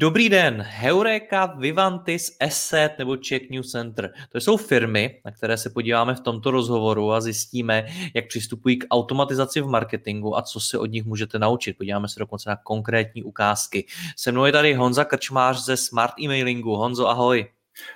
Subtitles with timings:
[0.00, 4.12] Dobrý den, Heureka, Vivantis, Asset nebo Czech New Center.
[4.32, 8.86] To jsou firmy, na které se podíváme v tomto rozhovoru a zjistíme, jak přistupují k
[8.90, 11.76] automatizaci v marketingu a co se od nich můžete naučit.
[11.76, 13.86] Podíváme se dokonce na konkrétní ukázky.
[14.16, 16.76] Se mnou je tady Honza Krčmář ze Smart Emailingu.
[16.76, 17.46] Honzo, ahoj.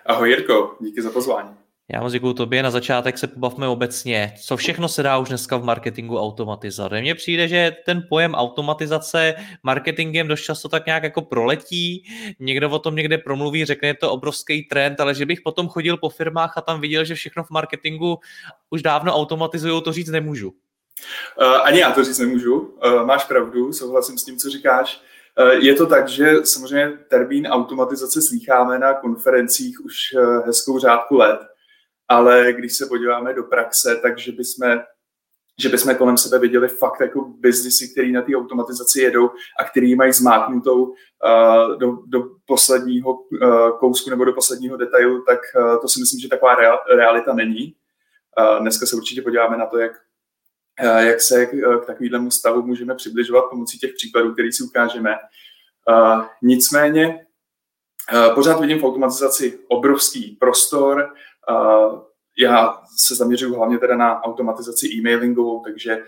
[0.06, 1.61] Ahoj Jirko, díky za pozvání.
[1.92, 2.62] Já moc děkuji tobě.
[2.62, 4.34] Na začátek se pobavme obecně.
[4.42, 6.92] Co všechno se dá už dneska v marketingu automatizovat?
[6.92, 12.04] Mně přijde, že ten pojem automatizace marketingem dost často tak nějak jako proletí.
[12.38, 15.96] Někdo o tom někde promluví, řekne, je to obrovský trend, ale že bych potom chodil
[15.96, 18.18] po firmách a tam viděl, že všechno v marketingu
[18.70, 20.48] už dávno automatizují, to říct nemůžu.
[20.48, 22.58] Uh, ani já to říct nemůžu.
[22.58, 25.00] Uh, máš pravdu, souhlasím s tím, co říkáš.
[25.38, 29.94] Uh, je to tak, že samozřejmě termín automatizace slýcháme na konferencích už
[30.46, 31.51] hezkou řádku let
[32.12, 34.80] ale když se podíváme do praxe, takže bychom
[35.60, 39.94] že bychom kolem sebe viděli fakt jako biznisy, který na té automatizaci jedou a který
[39.94, 45.88] mají zmáknutou uh, do, do posledního uh, kousku nebo do posledního detailu, tak uh, to
[45.88, 47.74] si myslím, že taková real, realita není.
[48.38, 49.92] Uh, dneska se určitě podíváme na to, jak,
[50.82, 55.10] uh, jak se k takovému stavu můžeme přibližovat pomocí těch příkladů, který si ukážeme.
[55.88, 57.26] Uh, nicméně
[58.12, 61.14] uh, pořád vidím v automatizaci obrovský prostor,
[62.38, 66.04] já se zaměřuju hlavně teda na automatizaci e-mailingovou, takže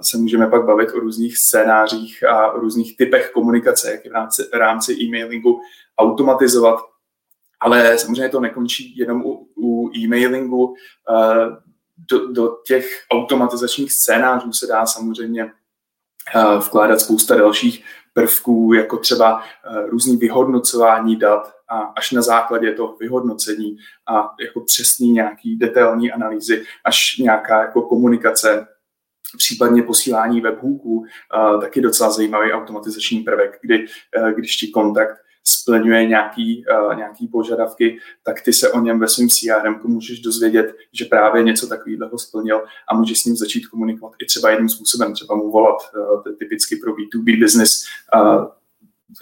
[0.00, 4.42] se můžeme pak bavit o různých scénářích a o různých typech komunikace, jak v rámci,
[4.54, 5.60] rámci e-mailingu
[5.98, 6.80] automatizovat.
[7.60, 10.74] Ale samozřejmě to nekončí jenom u, u e-mailingu.
[12.10, 15.52] Do, do těch automatizačních scénářů se dá samozřejmě
[16.66, 19.42] vkládat spousta dalších prvků, jako třeba
[19.86, 23.76] různý vyhodnocování dat, a až na základě toho vyhodnocení
[24.06, 28.66] a jako přesný nějaký detailní analýzy, až nějaká jako komunikace,
[29.36, 31.04] případně posílání webhooků,
[31.60, 33.86] taky docela zajímavý automatizační prvek, kdy
[34.34, 39.28] když ti kontakt splňuje nějaký, uh, nějaký požadavky, tak ty se o něm ve svém
[39.28, 44.26] CRM můžeš dozvědět, že právě něco takového splnil a můžeš s ním začít komunikovat i
[44.26, 45.76] třeba jiným způsobem, třeba mu volat,
[46.24, 47.84] to je typicky pro B2B business
[48.14, 48.46] uh,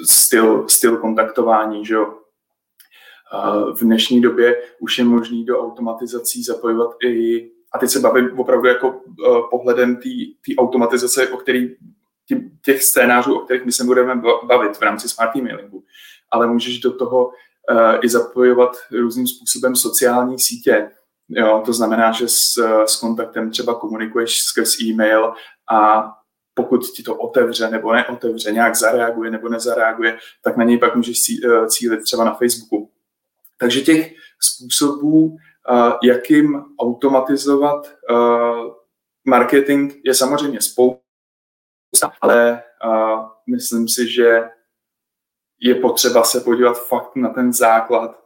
[0.07, 2.19] styl, styl kontaktování, že jo,
[3.75, 8.69] v dnešní době už je možný do automatizací zapojovat i, a teď se bavím opravdu
[8.69, 11.77] jako e, pohledem té automatizace, o který,
[12.65, 15.85] těch scénářů, o kterých my se budeme bavit v rámci smart emailingu,
[16.31, 17.35] ale můžeš do toho uh,
[18.03, 20.91] i zapojovat různým způsobem sociální sítě.
[21.29, 25.33] Jo, to znamená, že s, s kontaktem třeba komunikuješ skrz e-mail
[25.73, 26.11] a
[26.55, 31.17] pokud ti to otevře nebo neotevře, nějak zareaguje nebo nezareaguje, tak na něj pak můžeš
[31.69, 32.82] cílit třeba na Facebooku.
[33.63, 35.37] Takže těch způsobů,
[36.03, 37.95] jakým automatizovat
[39.25, 42.63] marketing, je samozřejmě spousta, ale
[43.51, 44.43] myslím si, že
[45.61, 48.25] je potřeba se podívat fakt na ten základ,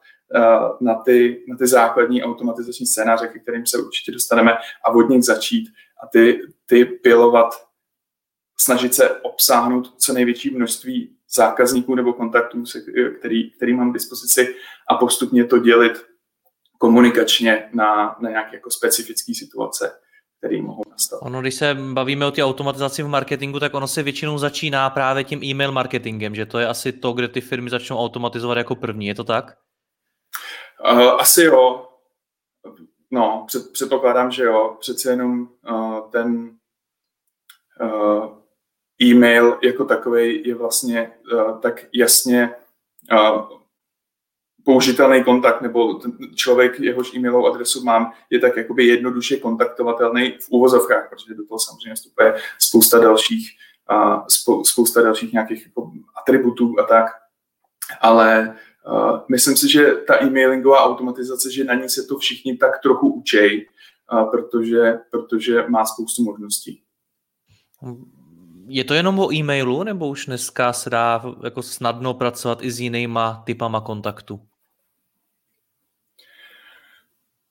[0.81, 4.53] na ty, na ty základní automatizační scénáře, ke kterým se určitě dostaneme
[4.85, 5.69] a od nich začít
[6.03, 7.66] a ty, ty pilovat,
[8.61, 12.65] snažit se obsáhnout co největší množství zákazníků nebo kontaktů,
[13.19, 14.55] který, který mám k dispozici
[14.91, 16.07] a postupně to dělit
[16.79, 20.01] komunikačně na, na nějaké jako specifické situace,
[20.39, 21.19] které mohou nastat.
[21.23, 25.25] Ono, když se bavíme o té automatizaci v marketingu, tak ono se většinou začíná právě
[25.25, 29.07] tím e-mail marketingem, že to je asi to, kde ty firmy začnou automatizovat jako první,
[29.07, 29.57] je to tak?
[30.93, 31.89] Uh, asi jo.
[33.11, 34.77] No, před, předpokládám, že jo.
[34.81, 36.59] Přece jenom uh, ten
[37.81, 38.39] uh,
[39.03, 42.51] e-mail jako takový je vlastně uh, tak jasně
[43.13, 43.59] uh,
[44.65, 50.51] použitelný kontakt, nebo ten člověk, jehož e-mailovou adresu mám, je tak jakoby jednoduše kontaktovatelný v
[50.51, 53.51] úvozovkách, protože do toho samozřejmě vstupuje spousta dalších,
[53.91, 55.93] uh, spou, spousta dalších nějakých jako
[56.23, 57.07] atributů a tak.
[58.01, 58.57] Ale
[58.87, 63.09] uh, myslím si, že ta e-mailingová automatizace, že na ní se to všichni tak trochu
[63.09, 63.69] učej,
[64.13, 66.83] uh, protože, protože má spoustu možností
[68.69, 72.81] Je to jenom o e-mailu, nebo už dneska se dá jako snadno pracovat i s
[72.81, 74.41] jinýma typama kontaktu?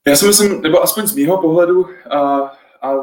[0.07, 2.39] Já si myslím, nebo aspoň z mého pohledu a,
[2.81, 2.93] a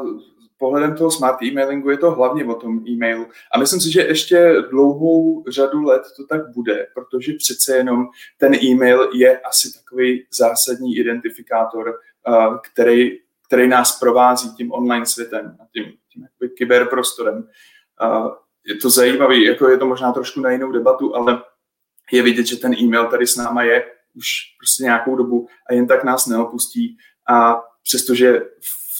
[0.57, 3.27] pohledem toho smart emailingu je to hlavně o tom e-mailu.
[3.53, 8.05] A myslím si, že ještě dlouhou řadu let to tak bude, protože přece jenom
[8.37, 11.93] ten e-mail je asi takový zásadní identifikátor,
[12.71, 13.11] který,
[13.47, 16.27] který nás provází tím online světem a tím, tím
[16.57, 17.47] kyberprostorem.
[18.67, 21.43] Je to zajímavé, jako je to možná trošku na jinou debatu, ale
[22.11, 23.85] je vidět, že ten e-mail tady s náma je
[24.15, 24.27] už
[24.59, 26.97] prostě nějakou dobu a jen tak nás neopustí.
[27.29, 28.39] A přestože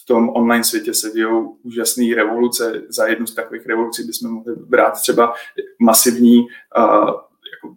[0.03, 4.55] v tom online světě se dějou úžasné revoluce, za jednu z takových revolucí bychom mohli
[4.55, 5.33] brát třeba
[5.81, 7.09] masivní uh,
[7.51, 7.75] jako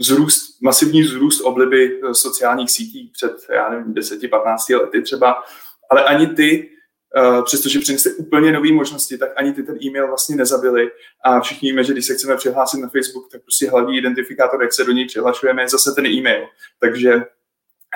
[0.00, 5.42] zrůst, masivní zrůst obliby sociálních sítí před, já nevím, 10-15 lety třeba,
[5.90, 6.75] ale ani ty
[7.44, 10.90] přestože přinesly úplně nové možnosti, tak ani ty ten e-mail vlastně nezabili.
[11.24, 14.72] A všichni víme, že když se chceme přihlásit na Facebook, tak prostě hlavní identifikátor, jak
[14.72, 16.46] se do něj přihlašujeme, je zase ten e-mail.
[16.80, 17.16] Takže,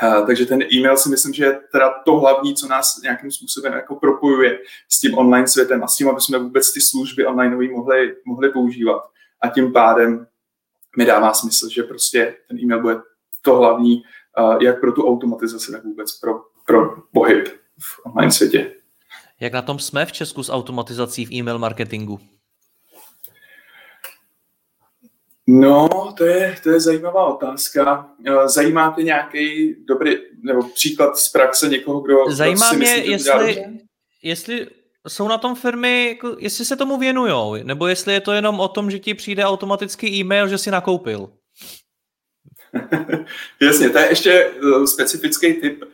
[0.02, 3.72] uh, takže ten e-mail si myslím, že je teda to hlavní, co nás nějakým způsobem
[3.72, 4.58] jako propojuje
[4.88, 8.48] s tím online světem a s tím, aby jsme vůbec ty služby online mohli, mohli
[8.48, 9.02] používat.
[9.42, 10.26] A tím pádem
[10.96, 12.96] mi dává smysl, že prostě ten e-mail bude
[13.42, 14.02] to hlavní,
[14.38, 17.48] uh, jak pro tu automatizaci, tak vůbec pro, pro pohyb
[17.80, 18.79] v online světě.
[19.40, 22.20] Jak na tom jsme v Česku s automatizací v e-mail marketingu?
[25.46, 28.08] No, to je, to je zajímavá otázka.
[28.26, 33.10] Eh, zajímá tě nějaký dobrý nebo příklad z praxe někoho, kdo Zajímá si mě, myslí,
[33.10, 33.64] jestli,
[34.22, 34.66] jestli
[35.08, 38.68] jsou na tom firmy, jako, jestli se tomu věnujou, nebo jestli je to jenom o
[38.68, 41.32] tom, že ti přijde automatický e-mail, že si nakoupil.
[43.60, 45.84] Jasně, to je ještě eh, specifický typ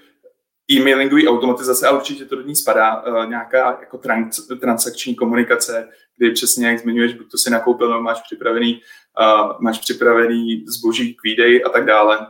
[0.70, 6.30] e-mailingové automatizace a určitě to do ní spadá uh, nějaká jako trans, transakční komunikace, kdy
[6.30, 8.80] přesně jak zmiňuješ, buď to si nakoupil, nebo máš připravený,
[9.20, 12.26] uh, máš připravený zboží k výdej a tak dále.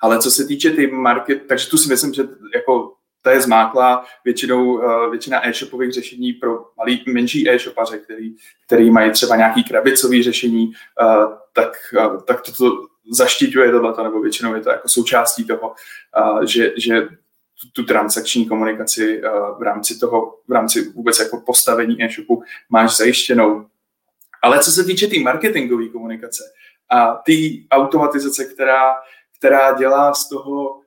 [0.00, 2.22] Ale co se týče ty market, takže tu si myslím, že
[2.54, 8.34] jako ta je zmáklá většinou, uh, většina e-shopových řešení pro malý, menší e-shopaře, který,
[8.66, 10.72] který mají třeba nějaký krabicový řešení,
[11.52, 11.72] tak,
[12.26, 15.74] tak toto zaštiťuje tohle, nebo většinou je to jako součástí toho,
[16.46, 17.00] že, že
[17.60, 19.22] tu, tu transakční komunikaci
[19.58, 23.66] v rámci toho, v rámci vůbec jako postavení e-shopu máš zajištěnou.
[24.42, 26.42] Ale co se týče té tý marketingové komunikace
[26.90, 27.32] a té
[27.70, 28.92] automatizace, která,
[29.38, 30.80] která dělá z toho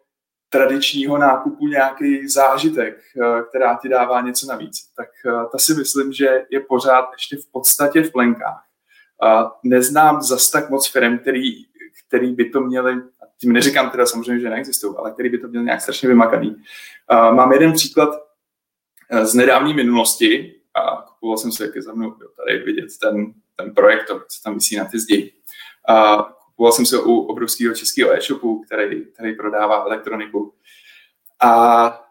[0.50, 2.98] tradičního nákupu nějaký zážitek,
[3.50, 5.08] která ti dává něco navíc, tak
[5.52, 8.64] ta si myslím, že je pořád ještě v podstatě v plenkách.
[9.64, 11.66] Neznám zas tak moc firm, který
[12.08, 12.96] který by to měli,
[13.42, 16.64] tím neříkám teda samozřejmě, že neexistují, ale který by to měl nějak strašně vymakaný.
[17.12, 22.12] Mám jeden příklad uh, z nedávné minulosti a kupoval jsem si, jak je za mnou
[22.12, 25.34] tady vidět ten, ten projekt, co tam vysí na ty zdi.
[25.90, 30.54] Uh, kupoval jsem si u obrovského českého e-shopu, který, který prodává elektroniku.
[31.44, 32.02] A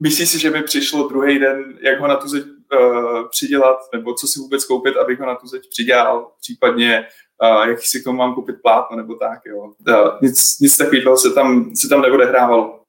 [0.00, 4.14] myslíš si, že by přišlo druhý den, jak ho na tu zeď uh, přidělat, nebo
[4.14, 7.06] co si vůbec koupit, abych ho na tu zeď přidělal, případně
[7.42, 9.58] uh, jak si k tomu mám koupit plátno nebo tak, jo.
[9.58, 12.82] Uh, nic, nic takového se tam, se tam neodehrávalo.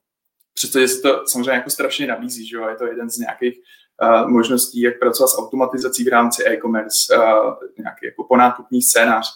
[0.53, 3.57] Přestože se to samozřejmě jako strašně nabízí, že jo, je to jeden z nějakých
[4.01, 9.27] uh, možností, jak pracovat s automatizací v rámci e-commerce, uh, nějaký jako ponákupní scénář.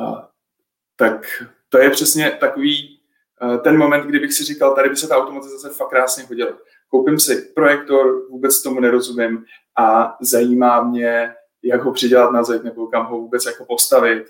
[0.00, 0.20] Uh,
[0.96, 1.26] tak
[1.68, 3.00] to je přesně takový
[3.42, 6.52] uh, ten moment, kdy bych si říkal, tady by se ta automatizace fakt krásně hodila.
[6.88, 9.44] Koupím si projektor, vůbec tomu nerozumím
[9.78, 14.24] a zajímá mě jak ho přidělat na zeď nebo kam ho vůbec jako postavit,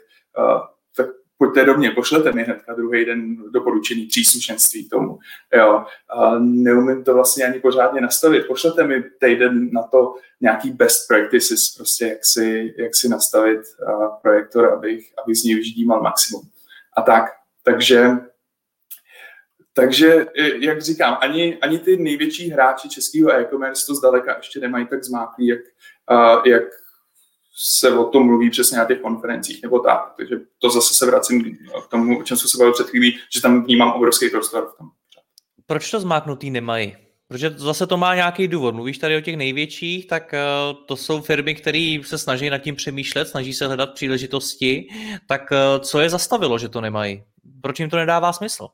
[0.96, 1.06] tak
[1.38, 5.18] pojďte do mě, pošlete mi hnedka druhý den doporučený příslušenství tomu.
[5.54, 5.84] Jo.
[6.16, 8.46] Uh, neumím to vlastně ani pořádně nastavit.
[8.46, 14.06] Pošlete mi týden na to nějaký best practices, prostě jak si, jak si nastavit uh,
[14.22, 16.42] projektor, abych, abych z něj vyždímal maximum.
[16.96, 17.25] A tak.
[17.64, 18.10] Takže
[19.72, 20.26] takže,
[20.58, 25.46] jak říkám, ani, ani ty největší hráči českého e-commerce to zdaleka ještě nemají tak zmáklý,
[25.46, 25.60] jak,
[26.10, 26.62] uh, jak
[27.62, 30.12] se o tom mluví přesně na těch konferencích nebo tak.
[30.16, 33.40] Takže to zase se vracím k tomu, o čem jsem se bavil před chvílí, že
[33.40, 34.86] tam vnímám obrovský prostor v tom.
[35.66, 36.96] Proč to zmáknutý nemají?
[37.28, 38.74] Protože zase to má nějaký důvod.
[38.74, 40.40] Mluvíš tady o těch největších, tak eh,
[40.86, 44.88] to jsou firmy, které se snaží nad tím přemýšlet, snaží se hledat příležitosti.
[45.28, 47.22] Tak eh, co je zastavilo, že to nemají?
[47.62, 48.68] Proč jim to nedává smysl?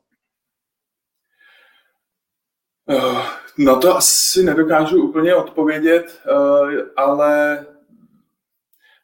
[2.89, 3.21] Uh,
[3.57, 7.65] no to asi nedokážu úplně odpovědět, uh, ale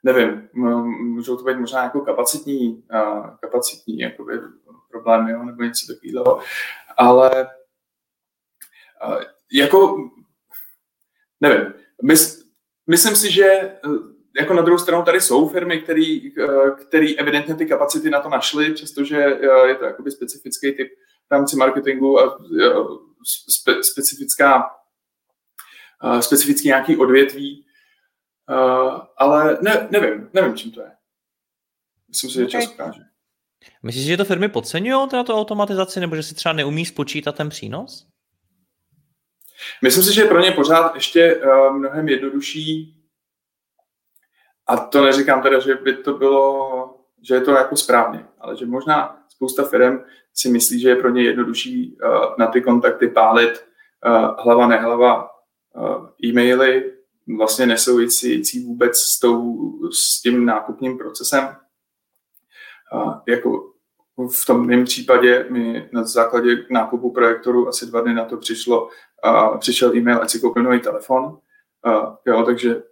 [0.04, 0.50] nevím,
[1.00, 2.84] můžou to být možná jako kapacitní,
[3.42, 4.40] kapacitní jakoby,
[4.92, 6.40] problémy jo, nebo něco takového,
[6.98, 7.50] ale
[9.54, 10.10] jako
[11.42, 12.14] nevím, my,
[12.88, 13.78] myslím si, že
[14.40, 16.32] jako na druhou stranu tady jsou firmy, který,
[16.88, 19.16] který evidentně ty kapacity na to našly, přestože
[19.68, 20.88] je to jakoby specifický typ
[21.30, 22.38] v rámci marketingu a
[23.50, 24.70] spe, specifická,
[26.20, 27.66] specifický nějaký odvětví,
[29.18, 30.92] ale ne, nevím, nevím, čím to je.
[32.10, 32.62] Myslím si, že okay.
[32.62, 33.02] čas ukáže.
[33.84, 37.50] Myslíš, že to firmy podceňují na tu automatizaci, nebo že si třeba neumí spočítat ten
[37.50, 38.08] přínos?
[39.82, 43.00] Myslím si, že je pro ně pořád ještě uh, mnohem jednodušší
[44.68, 48.66] a to neříkám teda, že by to bylo, že je to jako správně, ale že
[48.66, 50.00] možná spousta firm
[50.34, 53.66] si myslí, že je pro ně jednodušší uh, na ty kontakty pálit
[54.06, 55.30] uh, hlava nehlava
[55.76, 56.93] uh, e-maily,
[57.38, 59.60] vlastně nesouvisící vůbec s, tou,
[59.92, 61.56] s tím nákupním procesem.
[62.94, 63.74] Uh, jako
[64.18, 68.90] v tom mém případě mi na základě nákupu projektoru asi dva dny na to přišlo,
[69.26, 71.24] uh, přišel e-mail, ať si koupil nový telefon.
[71.24, 72.84] Uh, jo, takže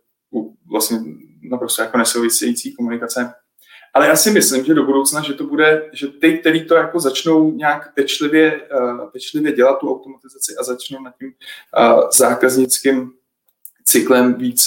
[0.71, 0.99] vlastně
[1.49, 3.33] naprosto jako nesouvisející komunikace.
[3.93, 6.99] Ale já si myslím, že do budoucna, že to bude, že ty, který to jako
[6.99, 8.67] začnou nějak pečlivě,
[9.13, 11.33] pečlivě dělat tu automatizaci a začnou nad tím
[12.17, 13.11] zákaznickým
[13.85, 14.63] cyklem víc,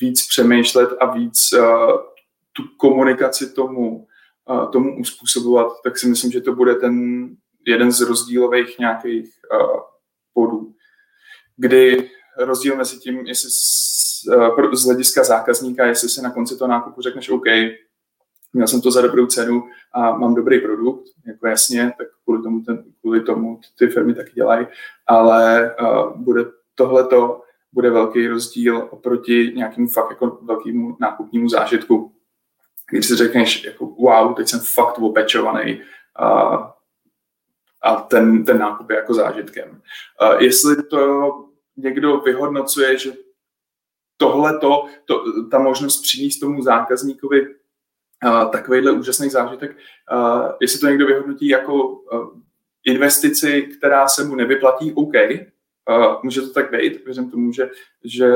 [0.00, 1.60] víc přemýšlet a víc uh,
[2.52, 4.06] tu komunikaci tomu,
[4.50, 7.26] uh, tomu uspůsobovat, tak si myslím, že to bude ten
[7.66, 9.80] jeden z rozdílových nějakých uh,
[10.34, 10.74] bodů,
[11.56, 13.50] kdy rozdíl mezi tím, jestli
[14.72, 17.44] z hlediska zákazníka, jestli si na konci toho nákupu řekneš OK,
[18.52, 22.62] měl jsem to za dobrou cenu a mám dobrý produkt, jako jasně, tak kvůli tomu,
[22.62, 24.66] ten, kvůli tomu ty firmy taky dělají,
[25.06, 26.44] ale uh, bude
[26.74, 27.42] tohleto
[27.76, 32.12] bude velký rozdíl oproti nějakému fakt jako velkému nákupnímu zážitku,
[32.90, 35.82] když si řekneš, jako wow, teď jsem fakt opečovaný
[36.18, 36.28] a,
[37.82, 39.70] a ten, ten nákup je jako zážitkem.
[40.22, 41.32] Uh, jestli to
[41.76, 43.12] někdo vyhodnocuje, že
[44.16, 44.86] tohle to,
[45.50, 49.76] ta možnost přinést tomu zákazníkovi uh, takovýhle úžasný zážitek,
[50.12, 52.40] uh, jestli to někdo vyhodnotí jako uh,
[52.84, 55.14] investici, která se mu nevyplatí, OK,
[56.22, 57.70] může to tak být, věřím tomu, že,
[58.04, 58.32] že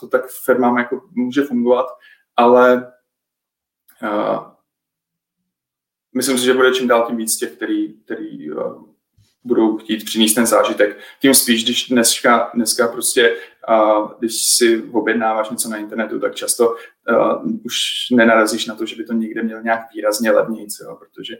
[0.00, 1.86] to tak firmám jako může fungovat,
[2.36, 2.92] ale
[6.14, 8.50] myslím si, že bude čím dál tím víc těch, který, který
[9.44, 10.98] budou chtít přinést ten zážitek.
[11.20, 13.36] Tím spíš, když dneska, dneska prostě,
[13.68, 17.74] uh, když si objednáváš něco na internetu, tak často uh, už
[18.10, 21.34] nenarazíš na to, že by to někde měl nějak výrazně levnějc, jo, protože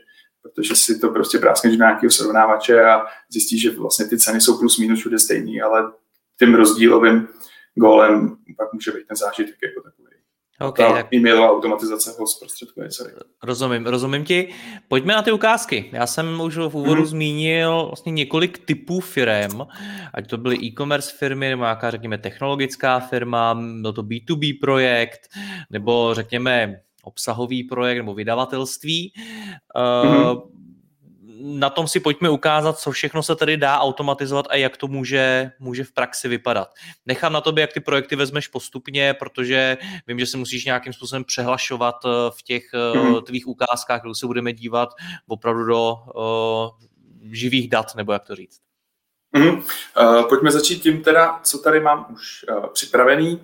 [0.45, 4.59] protože si to prostě práskneš do nějakého srovnávače a zjistíš, že vlastně ty ceny jsou
[4.59, 5.91] plus minus všude stejný, ale
[6.39, 7.27] tím rozdílovým
[7.75, 10.05] gólem pak může být ten zážitek jako takový.
[10.59, 11.13] Okay, tak...
[11.13, 12.91] e-mailová automatizace ho zprostředkuje.
[12.91, 13.13] Sorry.
[13.43, 14.53] Rozumím, rozumím ti.
[14.87, 15.89] Pojďme na ty ukázky.
[15.91, 17.05] Já jsem už v úvodu hmm.
[17.05, 19.61] zmínil vlastně několik typů firm,
[20.13, 25.19] ať to byly e-commerce firmy, nebo nějaká, řekněme, technologická firma, byl to B2B projekt,
[25.69, 29.13] nebo řekněme obsahový projekt nebo vydavatelství.
[29.75, 30.41] Mm-hmm.
[31.37, 35.51] Na tom si pojďme ukázat, co všechno se tady dá automatizovat a jak to může,
[35.59, 36.73] může v praxi vypadat.
[37.05, 41.23] Nechám na tobě, jak ty projekty vezmeš postupně, protože vím, že se musíš nějakým způsobem
[41.23, 43.23] přehlašovat eh, v těch mm-hmm.
[43.23, 44.89] tvých ukázkách, kde se budeme dívat
[45.27, 48.59] opravdu do uh, živých dat, nebo jak to říct.
[49.35, 49.63] Mm-hmm.
[49.99, 53.41] Uh, pojďme začít tím teda, co tady mám už uh, připravený.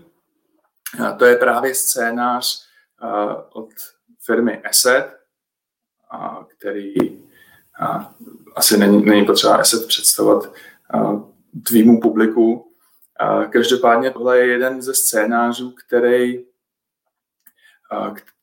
[0.99, 2.70] Uh, to je právě scénář
[3.49, 3.69] od
[4.25, 5.19] firmy Asset,
[6.47, 6.93] který
[8.55, 10.53] asi není, není potřeba Asset představovat
[11.67, 12.73] tvýmu publiku.
[13.49, 16.45] Každopádně tohle je jeden ze scénářů, který,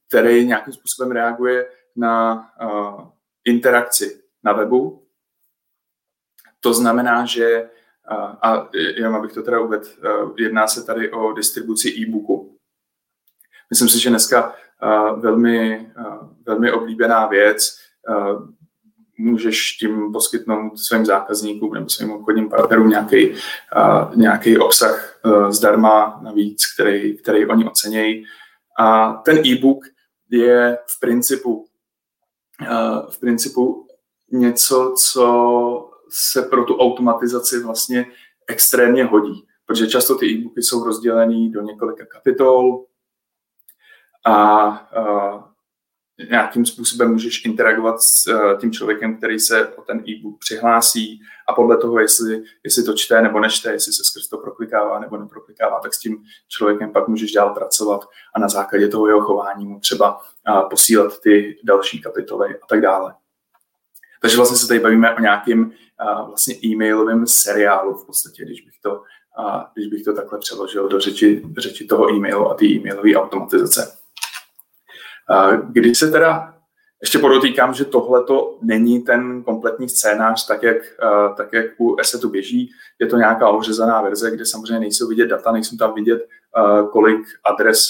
[0.09, 2.45] který nějakým způsobem reaguje na
[3.45, 5.07] interakci na webu.
[6.61, 7.71] To znamená, že,
[8.43, 9.89] a jenom abych to teda uvedl,
[10.39, 12.58] jedná se tady o distribuci e-booku.
[13.71, 17.79] Myslím si, že dneska uh, velmi, uh, velmi oblíbená věc.
[18.09, 18.49] Uh,
[19.21, 23.35] můžeš tím poskytnout svým zákazníkům nebo svým obchodním partnerům nějaký,
[24.15, 28.25] nějaký obsah zdarma navíc, který, který oni ocenějí.
[28.79, 29.85] A ten e-book
[30.31, 31.67] je v principu,
[33.11, 33.87] v principu
[34.33, 35.91] něco, co
[36.33, 38.07] se pro tu automatizaci vlastně
[38.49, 42.85] extrémně hodí, protože často ty e-booky jsou rozdělený do několika kapitol,
[44.25, 44.67] a
[44.99, 45.43] uh,
[46.31, 51.53] nějakým způsobem můžeš interagovat s uh, tím člověkem, který se o ten e-book přihlásí a
[51.53, 55.81] podle toho, jestli, jestli to čte nebo nečte, jestli se skrz to proklikává nebo neproklikává,
[55.81, 59.81] tak s tím člověkem pak můžeš dál pracovat a na základě toho jeho chování mu
[59.81, 63.15] třeba uh, posílat ty další kapitoly a tak dále.
[64.21, 68.75] Takže vlastně se tady bavíme o nějakém uh, vlastně e-mailovém seriálu v podstatě, když bych
[68.83, 69.03] to
[69.75, 73.98] když bych to takhle přeložil do řeči, řeči toho e-mailu a té e-mailové automatizace.
[75.69, 76.55] Když se teda
[77.01, 80.77] ještě podotýkám, že tohle to není ten kompletní scénář, tak jak,
[81.37, 82.71] tak jak u Assetu běží.
[82.99, 86.29] Je to nějaká ořezaná verze, kde samozřejmě nejsou vidět data, nejsou tam vidět,
[86.93, 87.81] kolik adres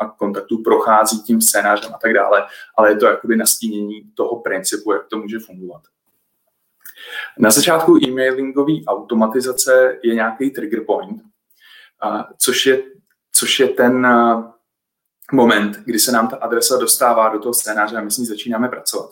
[0.00, 4.92] a kontaktů prochází tím scénářem a tak dále, ale je to jakoby nastínění toho principu,
[4.92, 5.82] jak to může fungovat.
[7.38, 11.22] Na začátku e-mailingové automatizace je nějaký trigger point,
[12.38, 12.82] což je,
[13.32, 14.06] což je ten
[15.32, 18.68] moment, kdy se nám ta adresa dostává do toho scénáře a my s ní začínáme
[18.68, 19.10] pracovat.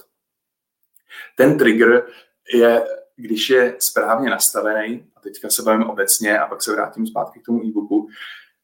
[1.36, 2.06] Ten trigger
[2.54, 7.40] je, když je správně nastavený, a teďka se bavím obecně a pak se vrátím zpátky
[7.40, 8.08] k tomu e-booku,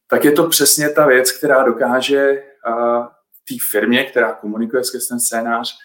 [0.07, 3.05] tak je to přesně ta věc, která dokáže uh,
[3.49, 5.77] té firmě, která komunikuje skrz ten scénář,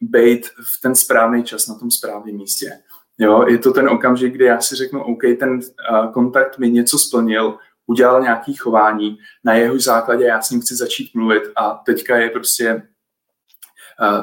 [0.00, 2.82] být v ten správný čas na tom správném místě.
[3.18, 6.98] Jo, je to ten okamžik, kdy já si řeknu, OK, ten uh, kontakt mi něco
[6.98, 12.16] splnil, udělal nějaký chování, na jeho základě já s ním chci začít mluvit a teďka
[12.16, 12.82] je prostě,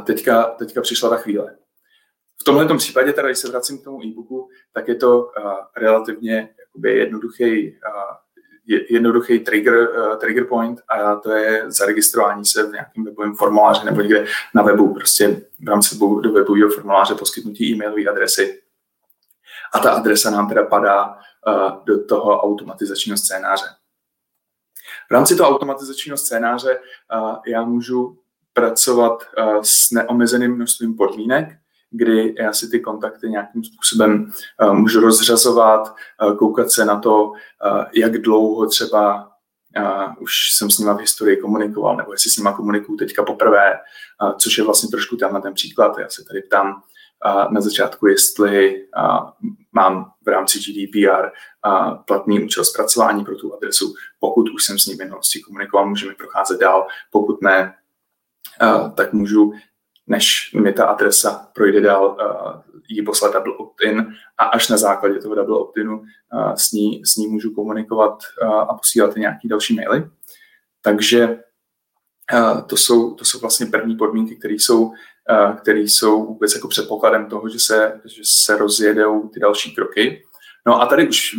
[0.06, 1.56] teďka, teďka přišla ta chvíle.
[2.42, 5.32] V tomhle případě, teda, když se vracím k tomu e-booku, tak je to
[5.78, 7.80] relativně jakoby jednoduchý,
[8.90, 9.90] jednoduchý trigger,
[10.20, 14.26] trigger point a to je zaregistrování se v nějakém webovém formuláři nebo někde
[14.56, 18.62] na webu, prostě v rámci do webového formuláře poskytnutí e-mailové adresy
[19.74, 23.66] a ta adresa nám teda padá uh, do toho automatizačního scénáře.
[25.10, 28.18] V rámci toho automatizačního scénáře uh, já můžu
[28.54, 31.58] pracovat uh, s neomezeným množstvím podmínek,
[31.94, 34.32] kdy já si ty kontakty nějakým způsobem
[34.72, 35.96] můžu rozřazovat,
[36.38, 37.32] koukat se na to,
[37.94, 39.32] jak dlouho třeba
[40.20, 43.80] už jsem s nima v historii komunikoval, nebo jestli s nima komunikuju teďka poprvé,
[44.38, 45.98] což je vlastně trošku tenhle ten příklad.
[45.98, 46.82] Já se tady ptám,
[47.52, 48.88] na začátku, jestli
[49.72, 51.30] mám v rámci GDPR
[52.06, 53.94] platný účel zpracování pro tu adresu.
[54.20, 56.88] Pokud už jsem s ní v minulosti komunikoval, můžeme procházet dál.
[57.12, 57.74] Pokud ne,
[58.96, 59.54] tak můžu,
[60.08, 62.18] než mi ta adresa projde dál,
[62.88, 66.04] ji poslat double opt-in a až na základě toho double opt-inu
[66.56, 68.24] s ní, s ní můžu komunikovat
[68.70, 70.10] a posílat nějaký další maily.
[70.82, 71.40] Takže
[72.68, 74.94] to jsou, to jsou vlastně první podmínky, které jsou
[75.62, 80.24] které jsou vůbec jako předpokladem toho, že se, že se rozjedou ty další kroky.
[80.66, 81.38] No a tady už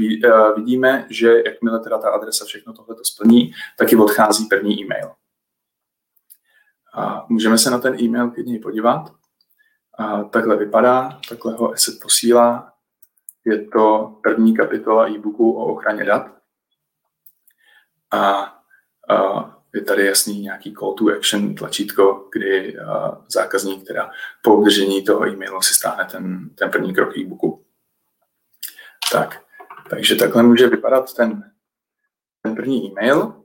[0.56, 5.10] vidíme, že jakmile teda ta adresa všechno tohle to splní, tak i odchází první e-mail.
[6.94, 9.12] A můžeme se na ten e-mail k něj podívat.
[9.98, 12.72] A takhle vypadá, takhle ho Asset posílá.
[13.44, 16.26] Je to první kapitola e-booku o ochraně dat.
[18.10, 18.42] A,
[19.08, 24.10] a je tady jasný nějaký call to action tlačítko, kdy uh, zákazník teda
[24.42, 27.64] po udržení toho e-mailu si stáhne ten, ten první krok e-booku.
[29.12, 29.44] Tak,
[29.90, 31.52] takže takhle může vypadat ten,
[32.42, 33.44] ten první e-mail.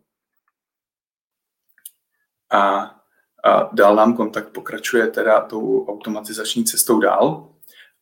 [2.51, 2.61] A,
[3.43, 7.56] a dál nám kontakt pokračuje teda tou automatizační cestou dál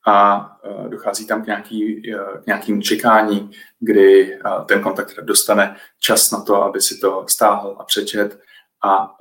[0.06, 5.76] a e, dochází tam k, nějaký, e, k nějakým čekání, kdy e, ten kontakt dostane
[6.00, 8.40] čas na to, aby si to stáhl a přečet
[8.84, 9.16] a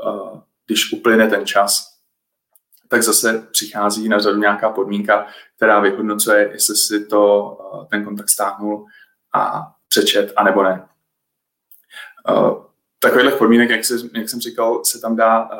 [0.67, 1.95] když uplyne ten čas,
[2.89, 7.59] tak zase přichází na řadu nějaká podmínka, která vyhodnocuje, jestli si to
[7.91, 8.87] ten kontakt stáhnul
[9.35, 10.89] a přečet, anebo ne.
[12.99, 15.51] Takových podmínek, jak, se, jak jsem říkal, se tam dá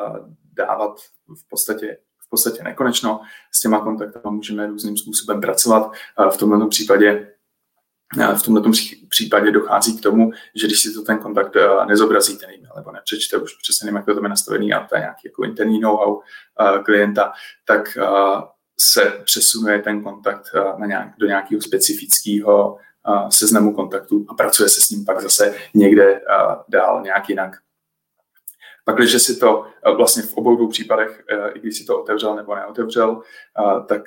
[0.53, 1.97] dávat v podstatě
[2.35, 3.21] podstatě nekonečno.
[3.51, 5.91] S těma kontakty můžeme různým způsobem pracovat.
[6.33, 7.31] V tomto případě
[8.35, 8.71] v tomto
[9.09, 11.53] případě dochází k tomu, že když si to ten kontakt
[11.87, 14.95] nezobrazí ten e-mail nebo nepřečte, už přesně nevím, jak to tam je nastavený a to
[14.95, 16.19] je nějaký jako interní know-how
[16.85, 17.33] klienta,
[17.65, 17.97] tak
[18.79, 20.45] se přesunuje ten kontakt
[20.77, 22.77] na nějak, do nějakého specifického
[23.29, 26.21] seznamu kontaktů a pracuje se s ním pak zase někde
[26.67, 27.55] dál nějak jinak.
[28.85, 32.01] Pak, když si to eh, vlastně v obou dvou případech, eh, i když si to
[32.01, 33.21] otevřel nebo neotevřel,
[33.59, 34.01] eh, tak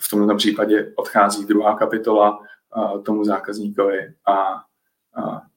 [0.00, 2.38] v tomto případě odchází druhá kapitola
[3.04, 4.62] tomu zákazníkovi a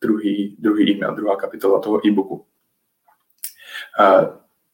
[0.01, 2.45] druhý, druhý e-mail, druhá kapitola toho e-booku.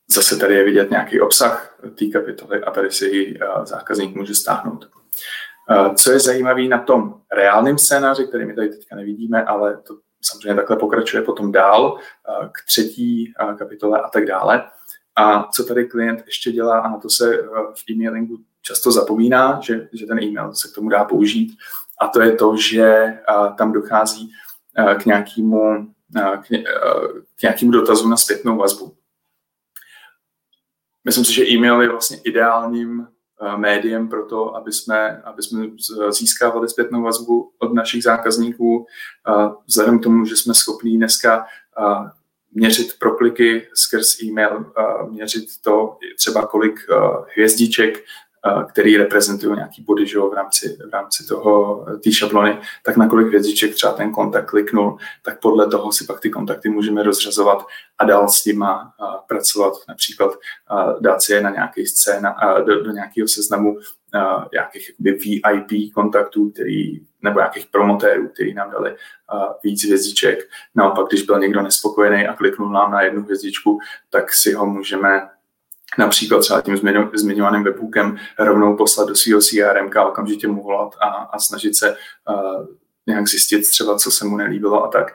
[0.07, 4.89] Zase tady je vidět nějaký obsah té kapitoly a tady si ji zákazník může stáhnout.
[5.95, 9.97] Co je zajímavé na tom reálném scénáři, který my tady teďka nevidíme, ale to
[10.31, 11.99] samozřejmě takhle pokračuje potom dál
[12.51, 14.69] k třetí kapitole a tak dále.
[15.15, 19.59] A co tady klient ještě dělá, a na to se eh, v e-mailingu často zapomíná,
[19.63, 21.57] že, že ten e-mail se k tomu dá použít,
[22.01, 23.13] a to je to, že
[23.57, 24.31] tam dochází
[24.99, 25.93] k nějakému,
[26.41, 26.47] k,
[27.39, 28.95] k nějakému dotazu na zpětnou vazbu.
[31.03, 33.07] Myslím si, že e-mail je vlastně ideálním
[33.57, 35.65] médiem pro to, aby jsme, aby jsme
[36.09, 38.85] získávali zpětnou vazbu od našich zákazníků.
[39.67, 41.45] Vzhledem k tomu, že jsme schopní dneska
[42.51, 44.71] měřit prokliky skrz e-mail,
[45.09, 46.79] měřit to třeba kolik
[47.35, 48.03] hvězdiček
[48.69, 53.27] který reprezentují nějaký body že v rámci, v rámci toho té šablony, tak na kolik
[53.27, 57.65] hvězdiček třeba ten kontakt kliknul, tak podle toho si pak ty kontakty můžeme rozřazovat
[57.97, 58.93] a dál s nima
[59.27, 60.31] pracovat, například
[60.99, 62.33] dát si je na nějaký scén,
[62.65, 63.77] do, do nějakého seznamu
[64.53, 68.95] nějakých VIP kontaktů, který, nebo nějakých promotérů, který nám dali
[69.63, 70.39] víc hvězdiček.
[70.75, 73.79] Naopak, když byl někdo nespokojený a kliknul nám na jednu hvězdičku,
[74.09, 75.29] tak si ho můžeme
[75.97, 76.77] například třeba tím
[77.13, 81.95] zmiňovaným webhookem rovnou poslat do svého CRM, okamžitě mu volat a, a snažit se
[82.29, 82.65] uh,
[83.07, 85.13] nějak zjistit třeba, co se mu nelíbilo a tak.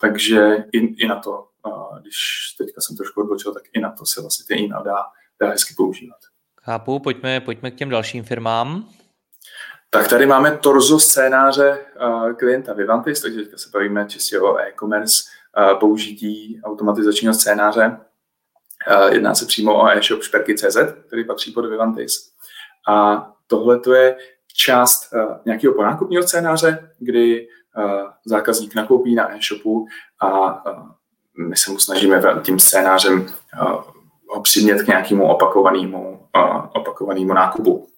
[0.00, 2.16] Takže i, i na to, uh, když
[2.58, 4.96] teďka jsem trošku odbočil, tak i na to se vlastně ty e-mail dá,
[5.40, 6.18] dá hezky používat.
[6.62, 8.88] Chápu, pojďme, pojďme k těm dalším firmám.
[9.90, 15.22] Tak tady máme torzo scénáře uh, klienta Vivantis, takže teďka se bavíme čistě o e-commerce,
[15.72, 17.96] uh, použití automatizačního scénáře
[19.12, 22.32] Jedná se přímo o e-shop šperky.cz, který patří pod Vivantis.
[22.88, 24.16] A tohle to je
[24.54, 29.86] část uh, nějakého ponákupního scénáře, kdy uh, zákazník nakoupí na e-shopu
[30.22, 30.62] a
[31.48, 33.26] my se mu snažíme tím scénářem
[34.30, 36.26] ho přimět k nějakému opakovanému,
[36.72, 37.88] opakovanému nákupu.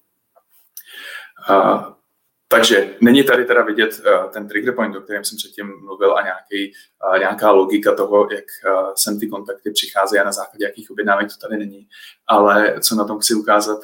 [2.52, 6.22] Takže není tady teda vidět uh, ten trigger point, o kterém jsem předtím mluvil a
[6.22, 6.72] nějaký,
[7.12, 11.28] uh, nějaká logika toho, jak uh, sem ty kontakty přicházejí a na základě jakých objednávek
[11.28, 11.88] to tady není.
[12.26, 13.78] Ale co na tom chci ukázat,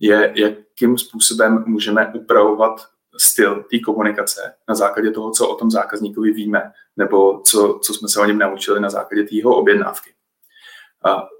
[0.00, 2.86] je, jakým způsobem můžeme upravovat
[3.20, 8.08] styl té komunikace na základě toho, co o tom zákazníkovi víme, nebo co, co jsme
[8.08, 10.10] se o něm naučili na základě té jeho objednávky.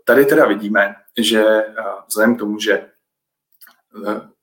[0.04, 1.44] Tady teda vidíme, že
[2.08, 2.89] vzhledem k tomu, že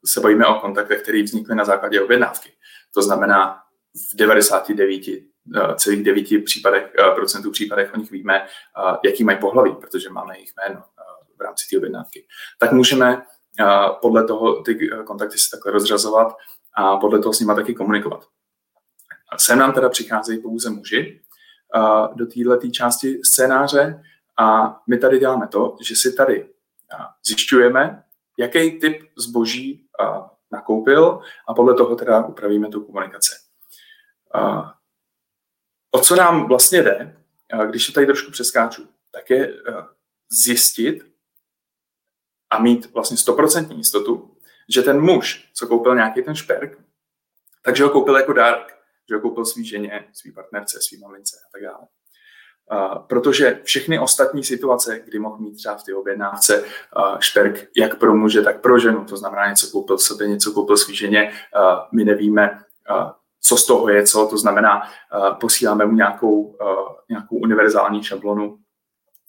[0.06, 2.52] se bavíme o kontaktech, které vznikly na základě objednávky.
[2.94, 3.60] To znamená,
[3.98, 8.48] v 99,9 případech, eh, procentů případech o nich víme, eh,
[9.06, 10.84] jaký mají pohlaví, protože máme jejich jméno eh,
[11.38, 12.28] v rámci té objednávky.
[12.60, 13.26] Tak můžeme
[14.02, 16.36] podle toho ty kontakty se takhle rozřazovat
[16.74, 18.26] a podle toho s nimi taky komunikovat.
[19.38, 21.22] Sem nám teda přicházejí pouze muži
[22.16, 24.04] do této části scénáře
[24.40, 26.50] a my tady děláme to, že si tady
[27.26, 28.04] zjišťujeme,
[28.38, 33.36] jaký typ zboží uh, nakoupil a podle toho teda upravíme tu komunikaci.
[34.36, 34.69] Uh,
[35.91, 37.17] o co nám vlastně jde,
[37.54, 39.86] uh, když se tady trošku přeskáču, tak je uh,
[40.45, 41.13] zjistit
[42.50, 44.38] a mít vlastně stoprocentní jistotu,
[44.69, 46.80] že ten muž, co koupil nějaký ten šperk,
[47.62, 48.78] takže ho koupil jako dárek,
[49.10, 51.88] že ho koupil svý ženě, svý partnerce, svý mamince a tak dále
[53.08, 56.64] protože všechny ostatní situace, kdy mohl mít třeba v té objednávce
[57.20, 60.96] šperk jak pro muže, tak pro ženu, to znamená něco koupil sobě, něco koupil svý
[60.96, 61.32] ženě,
[61.92, 62.60] my nevíme,
[63.42, 64.82] co z toho je co, to znamená,
[65.42, 66.58] posíláme mu nějakou,
[67.10, 68.58] nějakou univerzální šablonu,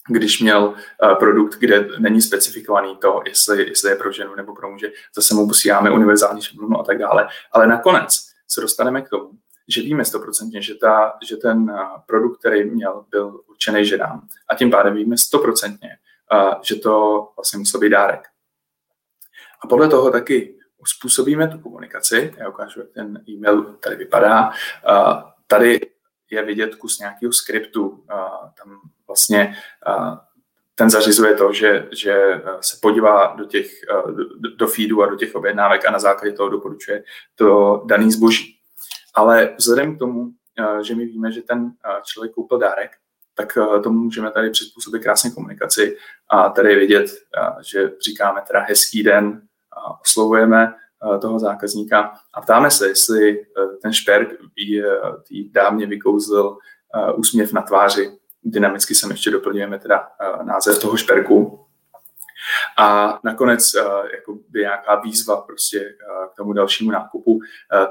[0.09, 0.73] když měl
[1.19, 5.47] produkt, kde není specifikovaný to, jestli, jestli je pro ženu nebo pro muže, zase mu
[5.47, 7.27] posíláme univerzální šablonu a tak dále.
[7.51, 8.09] Ale nakonec
[8.47, 9.29] se dostaneme k tomu,
[9.69, 14.27] že víme stoprocentně, že, ta, že ten eh, produkt, který měl, byl určený ženám.
[14.49, 15.89] A tím pádem víme stoprocentně,
[16.33, 18.27] eh, že to vlastně musel být dárek.
[19.61, 22.33] A podle toho taky uspůsobíme tu komunikaci.
[22.37, 24.49] Já ukážu, jak ten e-mail tady vypadá.
[24.49, 25.79] Eh, tady
[26.31, 28.05] je vidět kus nějakého skriptu.
[28.57, 29.55] Tam vlastně
[30.75, 33.71] ten zařizuje to, že, že se podívá do, těch,
[34.57, 37.03] do, feedu a do těch objednávek a na základě toho doporučuje
[37.35, 38.58] to daný zboží.
[39.19, 42.91] Ale vzhledem k tomu, eh, že my víme, že ten eh, člověk koupil dárek,
[43.35, 45.97] tak eh, tomu můžeme tady přizpůsobit krásně komunikaci
[46.29, 47.05] a tady vidět,
[47.61, 49.41] že říkáme teda hezký den,
[50.01, 50.73] oslovujeme
[51.21, 53.45] toho zákazníka a ptáme se, jestli
[53.81, 54.29] ten šperk
[55.27, 56.57] té dámě vykouzl
[57.15, 58.11] úsměv na tváři.
[58.43, 60.07] Dynamicky sem ještě doplňujeme teda
[60.43, 61.65] název toho šperku
[62.77, 63.81] a nakonec uh,
[64.15, 67.31] jako by nějaká výzva prostě uh, k tomu dalšímu nákupu.
[67.31, 67.39] Uh,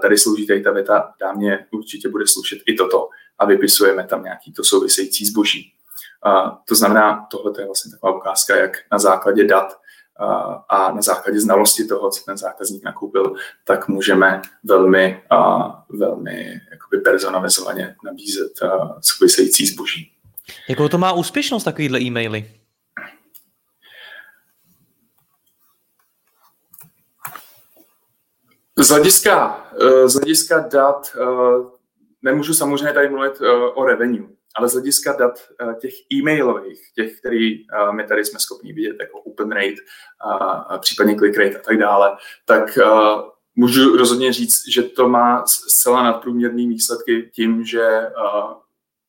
[0.03, 4.53] tady slouží tady ta věta, dámě určitě bude slušet i toto a vypisujeme tam nějaký
[4.53, 5.73] to související zboží.
[6.65, 9.81] To znamená, tohle je vlastně taková ukázka, jak na základě dat
[10.69, 15.23] a na základě znalosti toho, co ten zákazník nakoupil, tak můžeme velmi,
[15.89, 18.53] velmi jakoby personalizovaně nabízet
[19.01, 20.13] související zboží.
[20.69, 22.51] Jakou to má úspěšnost takovýhle e-maily?
[28.79, 31.27] Z hlediska, eh, z hlediska dat eh,
[32.23, 35.39] nemůžu samozřejmě tady mluvit eh, o revenue, ale z hlediska dat
[35.81, 39.75] těch e-mailových, těch, který my tady jsme schopni vidět, jako open rate,
[40.81, 42.79] případně click rate a tak dále, tak
[43.57, 48.11] můžu rozhodně říct, že to má zcela nadprůměrné výsledky tím, že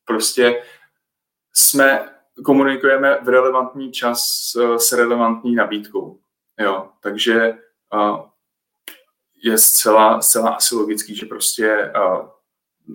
[0.04, 0.62] prostě
[1.56, 2.08] jsme
[2.44, 4.22] komunikujeme v relevantní čas
[4.76, 6.18] s relevantní nabídkou.
[6.60, 7.54] Jo, takže
[9.56, 11.92] zcela, zcela asi logický, že prostě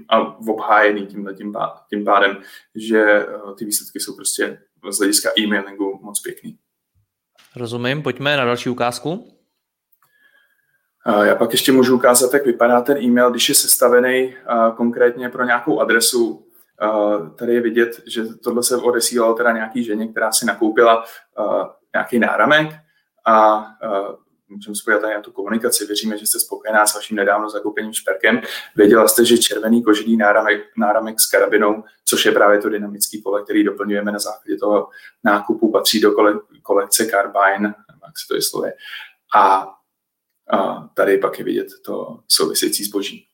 [0.09, 1.55] a obhájený tímhle tím,
[1.89, 2.37] tím pádem,
[2.75, 3.25] že
[3.57, 6.57] ty výsledky jsou prostě z hlediska e-mailingu moc pěkný.
[7.55, 9.31] Rozumím, pojďme na další ukázku.
[11.23, 14.35] Já pak ještě můžu ukázat, jak vypadá ten e-mail, když je sestavený
[14.77, 16.47] konkrétně pro nějakou adresu.
[17.35, 21.05] Tady je vidět, že tohle se odesílalo teda nějaký ženě, která si nakoupila
[21.93, 22.75] nějaký náramek
[23.27, 23.65] a
[24.47, 25.85] můžeme spojit na tu komunikaci.
[25.85, 28.41] Věříme, že jste spokojená s vaším nedávno zakoupeným šperkem.
[28.75, 33.43] Věděla jste, že červený kožený náramek, náramek s karabinou, což je právě to dynamický pole,
[33.43, 34.89] který doplňujeme na základě toho
[35.23, 38.73] nákupu, patří do kole, kolekce Carbine, jak se to vyslovuje.
[39.35, 39.67] A,
[40.51, 43.27] a tady pak je vidět to související zboží.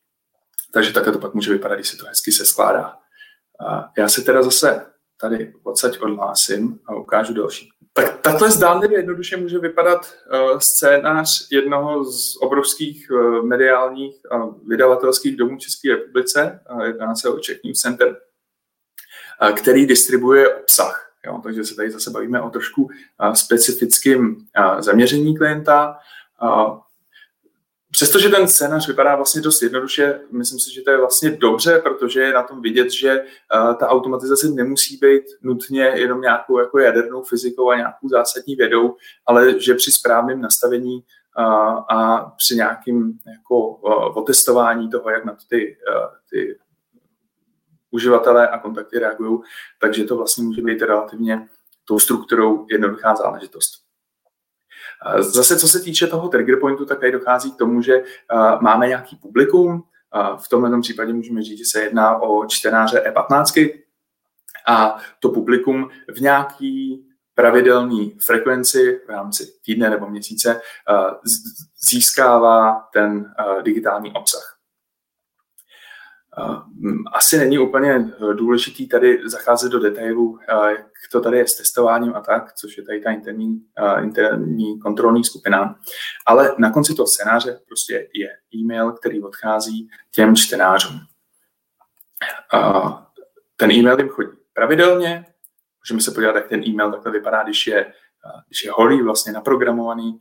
[0.72, 2.96] Takže takhle to pak může vypadat, když se to hezky se skládá.
[3.68, 4.91] A já se teda zase
[5.22, 7.68] tady odsaď odhlásím a ukážu další.
[7.92, 15.36] Tak takhle zdánlivě jednoduše může vypadat uh, scénář jednoho z obrovských uh, mediálních a vydavatelských
[15.36, 21.12] domů České republice, uh, jedná se o Czech News Center, uh, který distribuje obsah.
[21.26, 21.40] Jo?
[21.42, 25.96] Takže se tady zase bavíme o trošku uh, specifickém uh, zaměření klienta.
[26.42, 26.78] Uh,
[28.02, 32.20] Přestože ten scénář vypadá vlastně dost jednoduše, myslím si, že to je vlastně dobře, protože
[32.20, 37.22] je na tom vidět, že uh, ta automatizace nemusí být nutně jenom nějakou jako jadernou
[37.22, 40.94] fyzikou a nějakou zásadní vědou, ale že při správném nastavení
[41.38, 41.44] uh,
[41.96, 45.76] a při nějakým jako uh, otestování toho, jak na to ty,
[46.30, 46.58] ty
[47.90, 49.40] uživatelé a kontakty reagují,
[49.80, 51.48] takže to vlastně může být relativně
[51.84, 53.91] tou strukturou jednoduchá záležitost.
[55.18, 58.02] Zase, co se týče toho trigger pointu, tak tady dochází k tomu, že
[58.60, 59.84] máme nějaký publikum.
[60.36, 63.74] V tomhle případě můžeme říct, že se jedná o čtenáře E15
[64.68, 70.60] a to publikum v nějaký pravidelný frekvenci v rámci týdne nebo měsíce
[71.88, 74.51] získává ten digitální obsah.
[77.12, 82.20] Asi není úplně důležitý tady zacházet do detailů, jak to tady je s testováním a
[82.20, 83.62] tak, což je tady ta interní,
[84.02, 85.78] interní kontrolní skupina.
[86.26, 91.00] Ale na konci toho scénáře prostě je e-mail, který odchází těm čtenářům.
[93.56, 95.26] Ten e-mail jim chodí pravidelně,
[95.84, 97.92] můžeme se podívat, jak ten e-mail takhle vypadá, když je
[98.46, 100.20] když je holý, vlastně naprogramovaný.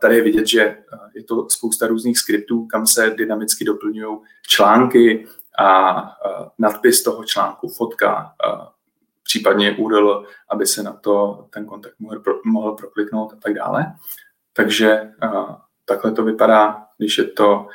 [0.00, 0.78] Tady je vidět, že
[1.14, 4.18] je to spousta různých skriptů, kam se dynamicky doplňují
[4.48, 5.26] články
[5.58, 6.02] a
[6.58, 8.34] nadpis toho článku, fotka,
[9.22, 13.94] případně URL, aby se na to ten kontakt mohl, mohl prokliknout a tak dále.
[14.52, 15.10] Takže
[15.84, 17.68] takhle to vypadá, když je to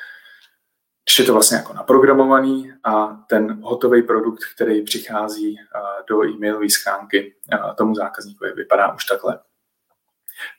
[1.05, 5.57] když je to vlastně jako naprogramovaný a ten hotový produkt, který přichází
[6.07, 7.35] do e-mailové schránky
[7.77, 9.39] tomu zákazníkovi, vypadá už takhle.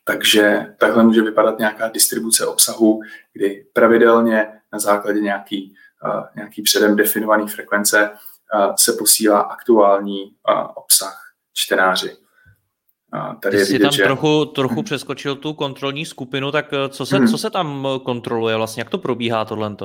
[0.05, 3.01] Takže takhle může vypadat nějaká distribuce obsahu,
[3.33, 10.67] kdy pravidelně na základě nějaký, uh, nějaký předem definovaný frekvence uh, se posílá aktuální uh,
[10.75, 12.17] obsah čtenáři.
[13.43, 14.03] Tady Ty jsi vidět, tam že...
[14.03, 14.85] trochu, trochu hmm.
[14.85, 17.29] přeskočil tu kontrolní skupinu, tak co se, hmm.
[17.29, 18.81] co se tam kontroluje vlastně?
[18.81, 19.77] Jak to probíhá tohle?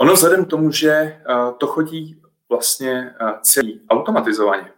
[0.00, 1.20] Ono vzhledem k tomu, že
[1.58, 4.72] to chodí vlastně celý automatizovaně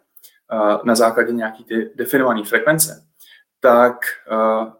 [0.84, 3.05] na základě nějaký ty definované frekvence,
[3.66, 3.96] tak
[4.30, 4.72] uh,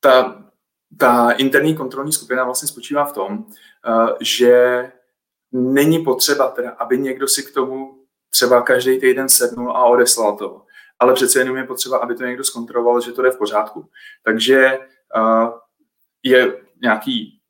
[0.00, 0.44] ta,
[0.98, 4.92] ta interní kontrolní skupina vlastně spočívá v tom, uh, že
[5.52, 10.62] není potřeba teda, aby někdo si k tomu třeba každý týden sednul a odeslal to.
[10.98, 13.90] Ale přece jenom je potřeba, aby to někdo zkontroloval, že to jde v pořádku.
[14.22, 14.78] Takže
[15.16, 15.50] uh,
[16.22, 17.40] je nějaký,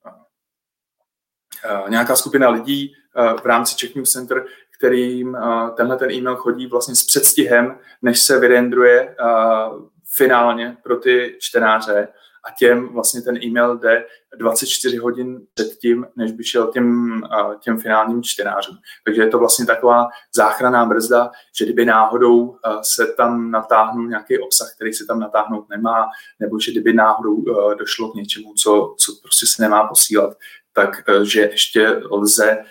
[1.71, 4.45] uh, nějaká skupina lidí uh, v rámci Czech News Center,
[4.79, 10.97] kterým uh, tenhle ten e-mail chodí vlastně s předstihem, než se vyrendruje uh, finálně pro
[10.97, 12.09] ty čtenáře
[12.45, 14.05] a těm vlastně ten e-mail jde
[14.37, 17.21] 24 hodin předtím, než by šel těm,
[17.61, 18.77] těm finálním čtenářům.
[19.05, 24.75] Takže je to vlastně taková záchranná brzda, že kdyby náhodou se tam natáhnul nějaký obsah,
[24.75, 26.07] který se tam natáhnout nemá,
[26.41, 27.45] nebo že kdyby náhodou
[27.79, 30.37] došlo k něčemu, co, co prostě se nemá posílat,
[30.73, 32.65] tak že ještě lze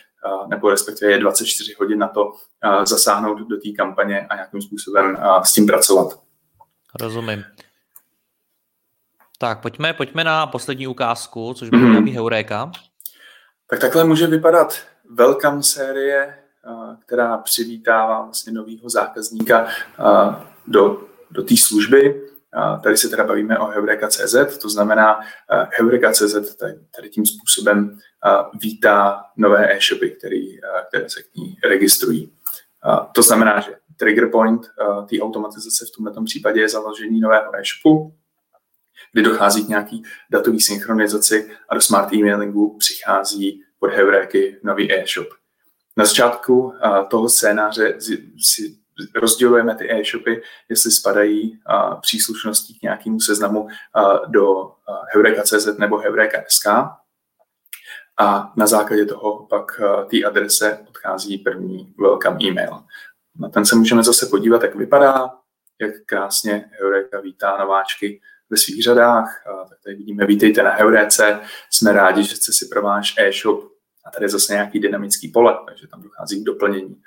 [0.48, 2.34] nebo respektive je 24 hodin na to
[2.84, 6.27] zasáhnout do té kampaně a nějakým způsobem s tím pracovat.
[7.02, 7.44] Rozumím.
[9.40, 12.72] Tak, pojďme, pojďme na poslední ukázku, což by měla být Heuréka.
[13.70, 16.44] Tak takhle může vypadat welcome série
[17.06, 19.68] která přivítává vlastně nového zákazníka
[20.68, 22.22] do, do té služby.
[22.84, 25.20] Tady se teda bavíme o Heureka.cz, to znamená
[25.78, 26.56] Heureka.cz
[26.96, 28.00] tady tím způsobem
[28.62, 32.34] vítá nové e-shopy, který, které se k ní registrují.
[33.12, 34.62] To znamená, že trigger point
[35.10, 38.16] té automatizace v tomto případě je založení nového e-shopu,
[39.14, 45.28] kdy dochází k nějaký datový synchronizaci a do smart emailingu přichází pod Heuréky nový e-shop.
[45.98, 46.74] Na začátku
[47.10, 47.98] toho scénáře
[48.42, 48.78] si
[49.16, 51.60] rozdělujeme ty e-shopy, jestli spadají
[52.02, 53.68] příslušností k nějakému seznamu
[54.28, 54.72] do
[55.14, 56.66] Heureka.cz nebo Heureka.sk
[58.20, 62.84] a na základě toho pak té adrese odchází první welcome email.
[63.40, 65.40] Na ten se můžeme zase podívat, jak vypadá,
[65.82, 69.44] jak krásně Heureka vítá nováčky ve svých řadách.
[69.70, 73.72] Tak tady vidíme, vítejte na Heuréce, jsme rádi, že jste si pro váš e-shop
[74.06, 77.02] a tady je zase nějaký dynamický pole, takže tam dochází k doplnění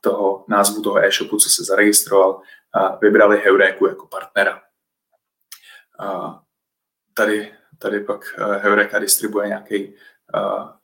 [0.00, 2.40] toho názvu toho e-shopu, co se zaregistroval,
[3.00, 4.62] vybrali Heuréku jako partnera.
[7.14, 9.94] Tady, tady pak Heureka distribuje nějaký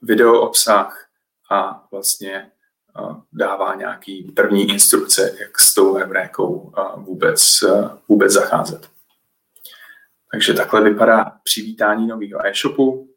[0.02, 1.08] video obsah
[1.50, 2.52] a vlastně
[3.32, 7.64] dává nějaký první instrukce, jak s tou Heurékou vůbec,
[8.08, 8.88] vůbec zacházet.
[10.32, 13.08] Takže takhle vypadá přivítání nového e-shopu.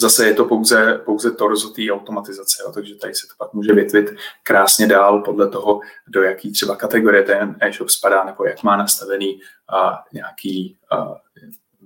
[0.00, 3.72] Zase je to pouze, pouze torzo té automatizace, jo, takže tady se to pak může
[3.72, 8.76] větvit krásně dál podle toho, do jaký třeba kategorie ten e-shop spadá, nebo jak má
[8.76, 11.14] nastavený a, nějaký a,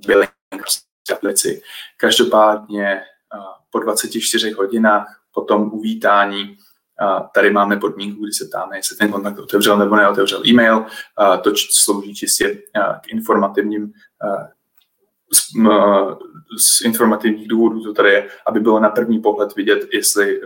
[0.06, 0.30] billing
[1.12, 1.62] aplici.
[1.96, 3.00] Každopádně
[3.32, 3.38] a,
[3.70, 6.56] po 24 hodinách po tom uvítání
[7.00, 10.84] a tady máme podmínku, kdy se ptáme, jestli ten kontakt otevřel nebo neotevřel e-mail.
[11.16, 11.52] A to
[11.84, 12.62] slouží čistě
[13.02, 13.92] k informativním
[15.32, 15.40] z,
[16.58, 20.40] z informativních důvodů to tady je, aby bylo na první pohled vidět, jestli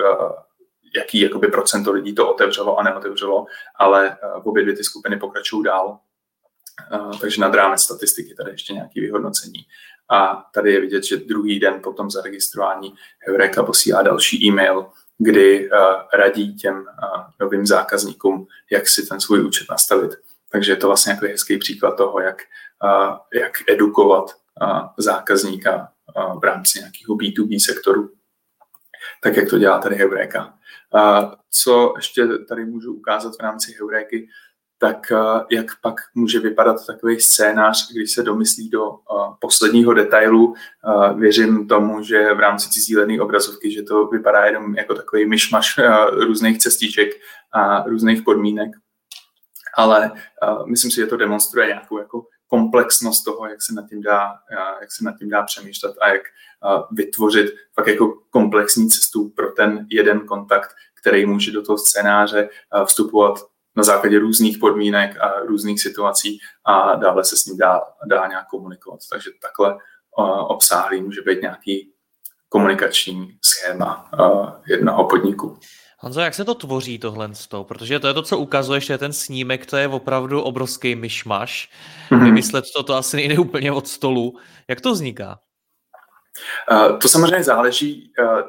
[0.96, 3.46] jaký jakoby procento lidí to otevřelo a neotevřelo,
[3.78, 5.98] ale v obě dvě ty skupiny pokračují dál.
[7.20, 9.60] Takže nad rámec statistiky tady ještě nějaké vyhodnocení.
[10.10, 12.94] A tady je vidět, že druhý den po tom zaregistrování
[13.26, 14.86] Heureka posílá další e-mail,
[15.22, 15.70] kdy
[16.14, 16.84] radí těm
[17.40, 20.10] novým zákazníkům, jak si ten svůj účet nastavit.
[20.50, 22.42] Takže je to vlastně jako hezký příklad toho, jak,
[23.34, 24.30] jak edukovat
[24.98, 25.88] zákazníka
[26.40, 28.10] v rámci nějakého B2B sektoru,
[29.22, 30.54] tak jak to dělá tady Heureka.
[31.50, 34.28] Co ještě tady můžu ukázat v rámci Heureky,
[34.82, 35.12] tak
[35.50, 38.90] jak pak může vypadat takový scénář, když se domyslí do
[39.40, 40.54] posledního detailu.
[41.14, 46.58] Věřím tomu, že v rámci cizílené obrazovky, že to vypadá jenom jako takový myšmaš různých
[46.58, 47.08] cestiček
[47.52, 48.70] a různých podmínek,
[49.76, 50.10] ale
[50.66, 54.32] myslím si, že to demonstruje nějakou jako komplexnost toho, jak se nad tím dá,
[54.80, 56.22] jak se nad tím dá přemýšlet a jak
[56.92, 62.48] vytvořit fakt jako komplexní cestu pro ten jeden kontakt, který může do toho scénáře
[62.84, 63.38] vstupovat
[63.76, 68.48] na základě různých podmínek a různých situací a dále se s ním dá, dá nějak
[68.48, 69.00] komunikovat.
[69.10, 69.76] Takže takhle
[70.48, 71.92] obsáhlý může být nějaký
[72.48, 74.10] komunikační schéma
[74.66, 75.58] jednoho podniku.
[75.98, 77.64] Honzo, jak se to tvoří tohle z toho?
[77.64, 81.70] Protože to je to, co ukazuješ, že ten snímek, to je opravdu obrovský myšmaš.
[82.10, 82.24] Mm-hmm.
[82.24, 84.38] Vymyslet to, to asi nejde úplně od stolu.
[84.68, 85.38] Jak to vzniká?
[86.70, 88.40] Uh, to samozřejmě záleží uh,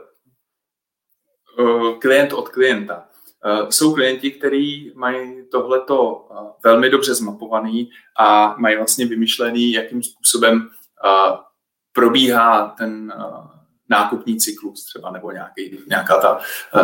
[1.65, 3.07] uh, klient od klienta.
[3.45, 10.03] Uh, jsou klienti, kteří mají tohleto uh, velmi dobře zmapovaný a mají vlastně vymyšlený, jakým
[10.03, 11.38] způsobem uh,
[11.91, 13.13] probíhá ten
[13.89, 16.39] nákupní cyklus třeba, nebo nějaký, nějaká ta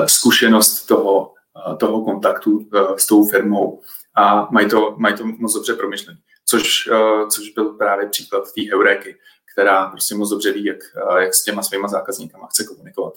[0.06, 1.34] zkušenost toho,
[1.80, 3.82] toho kontaktu s tou firmou
[4.16, 6.20] a mají to, mají to moc dobře promyšlené.
[6.46, 6.90] Což,
[7.32, 9.18] což byl právě příklad té Heuréky,
[9.54, 10.78] která prostě moc dobře ví, jak,
[11.20, 13.14] jak s těma svýma zákazníkama chce komunikovat.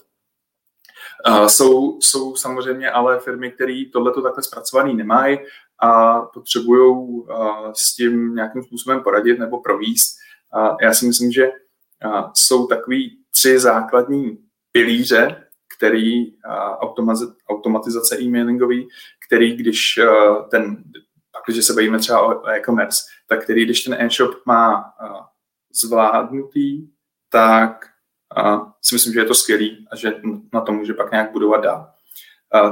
[1.27, 5.39] Uh, jsou, jsou samozřejmě ale firmy, které tohleto takhle zpracovaný nemají
[5.79, 10.17] a potřebují uh, s tím nějakým způsobem poradit nebo províst.
[10.81, 11.51] Já si myslím, že
[12.05, 14.37] uh, jsou takový tři základní
[14.71, 15.45] pilíře,
[15.77, 16.33] který
[17.49, 18.87] automatizace e-mailingový,
[19.27, 19.99] který když
[20.51, 20.83] ten,
[21.47, 24.83] když se bavíme třeba o e-commerce, tak který když ten e-shop má
[25.81, 26.87] zvládnutý,
[27.29, 27.85] tak
[28.81, 30.13] si myslím, že je to skvělý a že
[30.53, 31.89] na to může pak nějak budovat dál.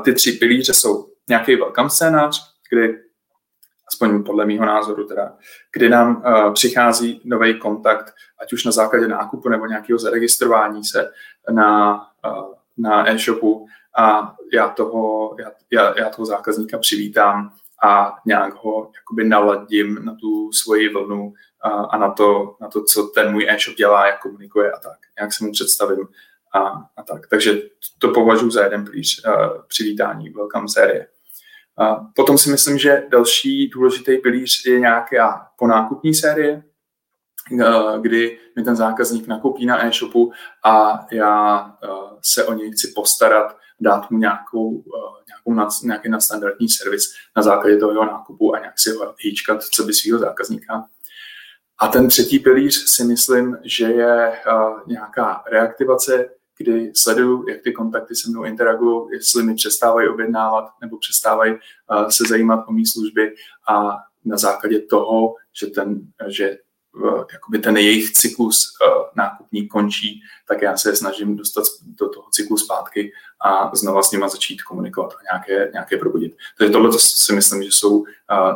[0.04, 3.00] Ty tři pilíře jsou nějaký welcome scénář, kdy
[3.88, 5.34] aspoň podle mého názoru teda,
[5.74, 11.12] kdy nám uh, přichází nový kontakt, ať už na základě nákupu nebo nějakého zaregistrování se
[11.52, 13.66] na, uh, na e-shopu
[13.98, 17.54] a já toho, já, já, já toho zákazníka přivítám
[17.84, 21.34] a nějak ho jakoby naladím na tu svoji vlnu
[21.66, 24.98] uh, a na to, na to, co ten můj e-shop dělá, jak komunikuje a tak.
[25.22, 26.08] Jak se mu představím
[26.54, 26.60] a,
[26.98, 27.28] a tak.
[27.28, 27.62] Takže
[28.00, 29.34] to považuji za jeden pilíř uh,
[29.68, 31.08] přivítání welcome série.
[31.82, 36.64] Uh, potom si myslím, že další důležitý pilíř je nějaká ponákupní série,
[37.52, 40.32] uh, kdy mi ten zákazník nakoupí na e-shopu
[40.66, 41.66] a já
[42.22, 44.84] se o něj chci postarat, dát mu nějakou,
[45.28, 47.04] nějakou nad, nějaký nadstandardní servis
[47.38, 50.88] na základě toho jeho nákupu a nějak si ho hýčkat, co by svého zákazníka.
[51.82, 57.72] A ten třetí pilíř si myslím, že je uh, nějaká reaktivace, kdy sleduju, jak ty
[57.72, 62.86] kontakty se mnou interagují, jestli mi přestávají objednávat nebo přestávají uh, se zajímat o mý
[62.86, 63.36] služby
[63.70, 66.58] a na základě toho, že, ten, že
[67.04, 68.58] uh, jakoby ten jejich cyklus
[69.16, 73.12] nákupní končí, tak já se snažím dostat do toho cyklu zpátky
[73.46, 76.36] a znova s nima začít komunikovat a nějaké, nějaké probudit.
[76.58, 78.04] Takže tohle si myslím, že jsou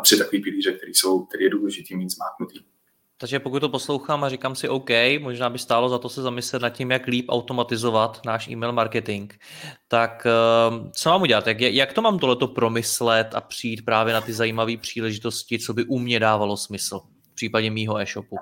[0.02, 2.60] tři takové pilíře, které jsou, které je důležitý mít zmáknutý.
[3.18, 4.89] Takže pokud to poslouchám a říkám si OK,
[5.20, 9.34] možná by stálo za to se zamyslet nad tím, jak líp automatizovat náš e-mail marketing,
[9.88, 11.47] tak ehm, co mám udělat?
[11.47, 15.84] Jak, jak to mám tohleto promyslet a přijít právě na ty zajímavé příležitosti, co by
[15.84, 16.99] u mě dávalo smysl
[17.32, 18.36] v případě mýho e-shopu?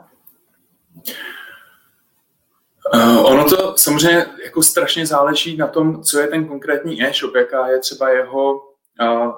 [2.94, 7.68] Uh, ono to samozřejmě jako strašně záleží na tom, co je ten konkrétní e-shop, jaká
[7.68, 8.54] je třeba jeho
[9.02, 9.32] uh,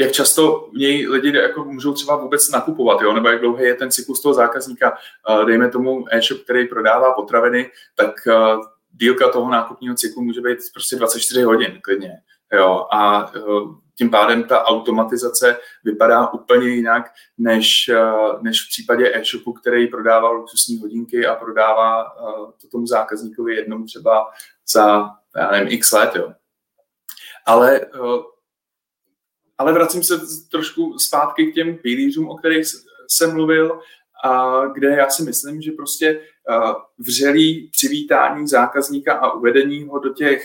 [0.00, 3.12] jak často v něj lidi jako můžou třeba vůbec nakupovat, jo?
[3.12, 4.98] nebo jak dlouhý je ten cyklus toho zákazníka.
[5.46, 8.14] Dejme tomu e-shop, který prodává potraviny, tak
[8.92, 12.12] dílka toho nákupního cyklu může být prostě 24 hodin klidně.
[12.52, 12.86] Jo?
[12.92, 13.32] A
[13.98, 17.04] tím pádem ta automatizace vypadá úplně jinak,
[17.38, 17.90] než,
[18.40, 22.04] než v případě e-shopu, který prodává luxusní hodinky a prodává
[22.60, 24.30] to tomu zákazníkovi jednou třeba
[24.72, 26.16] za, já nevím, x let.
[26.16, 26.32] Jo.
[27.46, 27.80] Ale
[29.60, 32.66] ale vracím se trošku zpátky k těm pilířům, o kterých
[33.08, 33.80] jsem mluvil,
[34.24, 36.20] a kde já si myslím, že prostě
[36.98, 40.44] vřelý přivítání zákazníka a uvedení ho do, těch,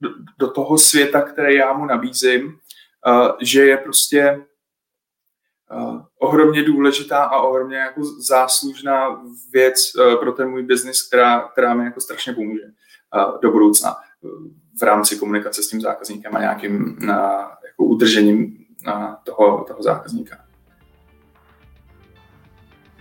[0.00, 2.58] do, do toho světa, který já mu nabízím,
[3.40, 4.44] že je prostě
[6.20, 9.22] ohromně důležitá a ohromně jako záslužná
[9.52, 9.74] věc
[10.20, 12.64] pro ten můj biznis, která, která mi jako strašně pomůže
[13.42, 13.96] do budoucna
[14.80, 16.96] v rámci komunikace s tím zákazníkem a nějakým
[17.66, 18.56] jako udržením
[19.24, 20.36] toho, toho zákazníka.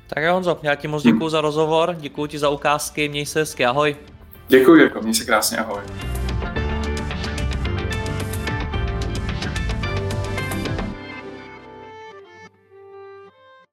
[0.08, 1.30] Tak jo, Honzo, já ti moc děkuji hmm.
[1.30, 3.96] za rozhovor, děkuji ti za ukázky, měj se hezky, ahoj.
[4.48, 5.82] Děkuji, Jirko, měj se krásně, ahoj.